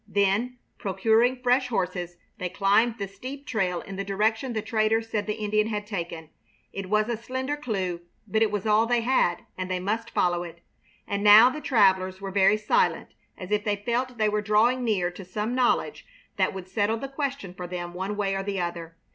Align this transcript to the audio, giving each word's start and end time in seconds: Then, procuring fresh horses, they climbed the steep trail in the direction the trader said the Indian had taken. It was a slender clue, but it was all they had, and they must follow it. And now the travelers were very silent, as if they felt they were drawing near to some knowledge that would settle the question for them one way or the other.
Then, 0.07 0.57
procuring 0.79 1.43
fresh 1.43 1.67
horses, 1.67 2.17
they 2.39 2.49
climbed 2.49 2.97
the 2.97 3.07
steep 3.07 3.45
trail 3.45 3.81
in 3.81 3.97
the 3.97 4.03
direction 4.03 4.51
the 4.53 4.61
trader 4.63 4.99
said 5.03 5.27
the 5.27 5.35
Indian 5.35 5.67
had 5.67 5.85
taken. 5.85 6.31
It 6.73 6.89
was 6.89 7.07
a 7.07 7.15
slender 7.15 7.55
clue, 7.55 8.01
but 8.27 8.41
it 8.41 8.49
was 8.49 8.65
all 8.65 8.87
they 8.87 9.01
had, 9.01 9.45
and 9.59 9.69
they 9.69 9.79
must 9.79 10.09
follow 10.09 10.41
it. 10.41 10.61
And 11.07 11.23
now 11.23 11.51
the 11.51 11.61
travelers 11.61 12.19
were 12.19 12.31
very 12.31 12.57
silent, 12.57 13.09
as 13.37 13.51
if 13.51 13.63
they 13.63 13.75
felt 13.75 14.17
they 14.17 14.27
were 14.27 14.41
drawing 14.41 14.83
near 14.83 15.11
to 15.11 15.23
some 15.23 15.53
knowledge 15.53 16.03
that 16.35 16.51
would 16.51 16.67
settle 16.67 16.97
the 16.97 17.07
question 17.07 17.53
for 17.53 17.67
them 17.67 17.93
one 17.93 18.17
way 18.17 18.33
or 18.33 18.41
the 18.41 18.59
other. 18.59 18.97